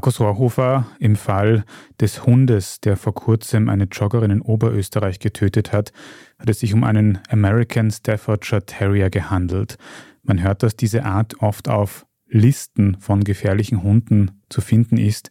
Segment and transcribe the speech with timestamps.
[0.00, 1.62] Markus Rohrhofer, im Fall
[2.00, 5.92] des Hundes, der vor kurzem eine Joggerin in Oberösterreich getötet hat,
[6.38, 9.76] hat es sich um einen American Staffordshire Terrier gehandelt.
[10.22, 15.28] Man hört, dass diese Art oft auf Listen von gefährlichen Hunden zu finden ist.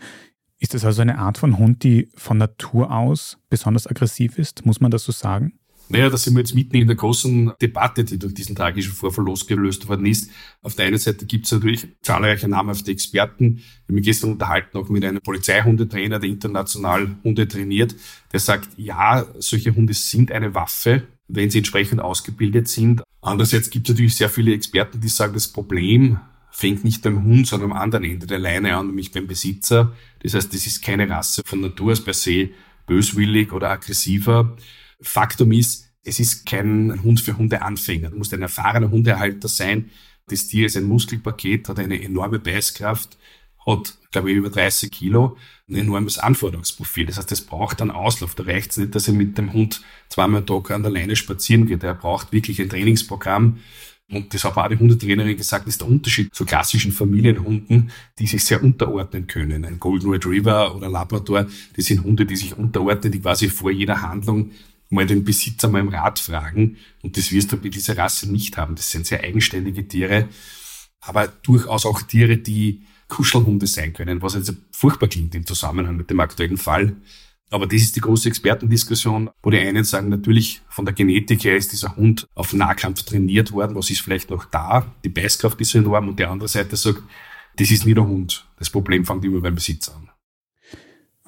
[0.60, 4.68] Ist es also eine Art von Hund, die von Natur aus besonders aggressiv ist?
[4.68, 5.59] Muss man das so sagen?
[5.92, 9.26] Naja, da sind wir jetzt mitten in der großen Debatte, die durch diesen tragischen Vorfall
[9.26, 10.30] losgelöst worden ist.
[10.62, 13.58] Auf der einen Seite gibt es natürlich zahlreiche namhafte Experten.
[13.58, 17.96] Ich habe mich gestern unterhalten auch mit einem Polizeihundetrainer, der international Hunde trainiert,
[18.32, 23.02] der sagt, ja, solche Hunde sind eine Waffe, wenn sie entsprechend ausgebildet sind.
[23.22, 26.20] Andererseits gibt es natürlich sehr viele Experten, die sagen, das Problem
[26.52, 29.94] fängt nicht beim Hund, sondern am anderen Ende der Leine an, nämlich beim Besitzer.
[30.22, 32.50] Das heißt, das ist keine Rasse von Natur aus per se
[32.86, 34.56] böswillig oder aggressiver.
[35.02, 38.10] Faktum ist, es ist kein Hund für Hundeanfänger.
[38.10, 39.90] Du musst ein erfahrener Hundehalter sein.
[40.28, 43.18] Das Tier ist ein Muskelpaket, hat eine enorme Beißkraft,
[43.66, 47.06] hat, glaube ich, über 30 Kilo, ein enormes Anforderungsprofil.
[47.08, 48.36] Das heißt, es braucht einen Auslauf.
[48.36, 51.16] Da reicht es nicht, dass er mit dem Hund zweimal am Tag an der Leine
[51.16, 51.84] spazieren geht.
[51.84, 53.60] Er braucht wirklich ein Trainingsprogramm.
[54.12, 58.44] Und das hat auch die Hundetrainerin gesagt, ist der Unterschied zu klassischen Familienhunden, die sich
[58.44, 59.66] sehr unterordnen können.
[59.66, 64.02] Ein Golden Retriever oder Labrador, das sind Hunde, die sich unterordnen, die quasi vor jeder
[64.02, 64.52] Handlung
[64.90, 66.78] mal den Besitzer mal im Rat fragen.
[67.02, 68.76] Und das wirst du bei dieser Rasse nicht haben.
[68.76, 70.30] Das sind sehr eigenständige Tiere,
[71.02, 76.10] aber durchaus auch Tiere, die Kuschelhunde sein können, was jetzt furchtbar klingt im Zusammenhang mit
[76.10, 76.96] dem aktuellen Fall.
[77.52, 81.58] Aber das ist die große Expertendiskussion, wo die einen sagen, natürlich von der Genetik her
[81.58, 85.74] ist dieser Hund auf Nahkampf trainiert worden, was ist vielleicht noch da, die Beißkraft ist
[85.74, 87.02] enorm und die andere Seite sagt,
[87.58, 88.48] das ist nie der Hund.
[88.60, 90.10] Das Problem fängt immer beim Besitzer an.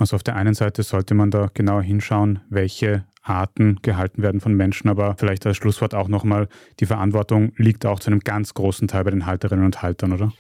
[0.01, 4.51] Also auf der einen Seite sollte man da genauer hinschauen, welche Arten gehalten werden von
[4.55, 6.47] Menschen, aber vielleicht als Schlusswort auch nochmal,
[6.79, 10.33] die Verantwortung liegt auch zu einem ganz großen Teil bei den Halterinnen und Haltern, oder?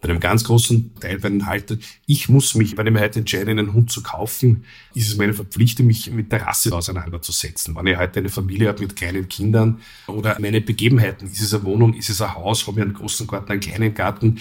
[0.00, 1.80] Bei einem ganz großen Teil bei den Haltern.
[2.06, 5.34] Ich muss mich, wenn ich mir heute entscheide, einen Hund zu kaufen, ist es meine
[5.34, 7.74] Verpflichtung, mich mit der Rasse auseinanderzusetzen.
[7.74, 11.64] Wenn ich heute eine Familie habe mit kleinen Kindern oder meine Begebenheiten, ist es eine
[11.64, 14.38] Wohnung, ist es ein Haus, habe ich einen großen Garten, einen kleinen Garten,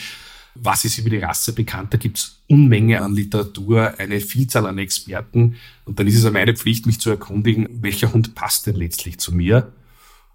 [0.62, 1.94] was ist über die Rasse bekannt?
[1.94, 5.56] Da gibt es Unmenge an Literatur, eine Vielzahl an Experten.
[5.85, 9.34] Und dann ist es meine Pflicht, mich zu erkundigen, welcher Hund passt denn letztlich zu
[9.34, 9.72] mir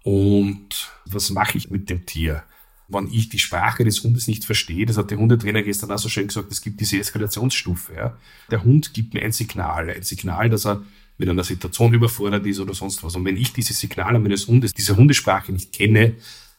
[0.03, 2.43] und was mache ich mit dem Tier?
[2.89, 6.09] Wenn ich die Sprache des Hundes nicht verstehe, das hat der Hundetrainer gestern auch so
[6.09, 7.93] schön gesagt, es gibt diese Eskalationsstufe.
[7.95, 8.17] Ja.
[8.51, 10.83] Der Hund gibt mir ein Signal, ein Signal, dass er
[11.17, 13.15] mit einer Situation überfordert ist oder sonst was.
[13.15, 16.15] Und wenn ich diese Signale meines Hundes, diese Hundesprache nicht kenne,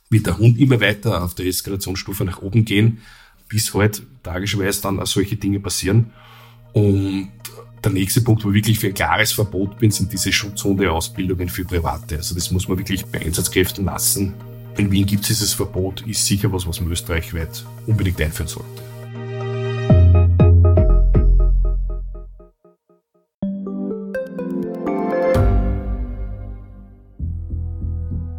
[0.08, 3.02] wird der Hund immer weiter auf der Eskalationsstufe nach oben gehen
[3.54, 6.10] bis halt tragischerweise dann solche Dinge passieren.
[6.72, 7.30] Und
[7.84, 11.64] der nächste Punkt, wo ich wirklich für ein klares Verbot bin, sind diese Schutzhunde-Ausbildungen für
[11.64, 12.16] Private.
[12.16, 14.34] Also das muss man wirklich bei Einsatzkräften lassen.
[14.76, 18.83] In Wien gibt es dieses Verbot, ist sicher was, was man österreichweit unbedingt einführen sollte.